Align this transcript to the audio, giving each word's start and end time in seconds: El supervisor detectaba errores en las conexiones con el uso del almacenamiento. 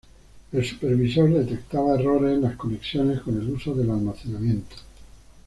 El 0.51 0.65
supervisor 0.65 1.29
detectaba 1.31 1.93
errores 1.93 2.33
en 2.35 2.41
las 2.41 2.55
conexiones 2.55 3.19
con 3.21 3.39
el 3.39 3.47
uso 3.51 3.75
del 3.75 3.91
almacenamiento. 3.91 4.77